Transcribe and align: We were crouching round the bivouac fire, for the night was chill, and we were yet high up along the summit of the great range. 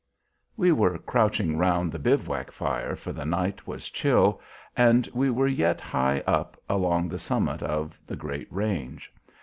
We 0.57 0.71
were 0.71 0.97
crouching 0.97 1.59
round 1.59 1.91
the 1.91 1.99
bivouac 1.99 2.51
fire, 2.51 2.95
for 2.95 3.11
the 3.13 3.23
night 3.23 3.67
was 3.67 3.91
chill, 3.91 4.41
and 4.75 5.07
we 5.13 5.29
were 5.29 5.45
yet 5.47 5.79
high 5.79 6.21
up 6.25 6.59
along 6.67 7.07
the 7.09 7.19
summit 7.19 7.61
of 7.61 7.99
the 8.07 8.15
great 8.15 8.51
range. 8.51 9.13